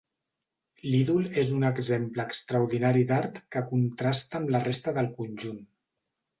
[0.85, 5.65] L'ídol és un exemple extraordinari d'art que contrasta amb la resta del conjunt.